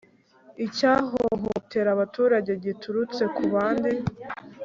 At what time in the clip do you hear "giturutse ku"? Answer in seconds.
2.63-3.43